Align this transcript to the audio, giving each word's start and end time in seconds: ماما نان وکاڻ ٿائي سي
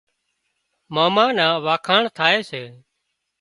ماما 0.93 1.25
نان 1.37 1.53
وکاڻ 1.65 2.01
ٿائي 2.17 2.39
سي 2.49 2.63